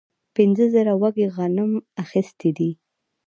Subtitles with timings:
[0.35, 1.71] پنځه زره وږي غنم
[2.03, 2.71] اخیستي دي.